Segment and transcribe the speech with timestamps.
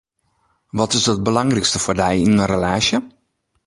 [0.77, 2.97] Wat is it belangrykste foar dy yn in relaasje?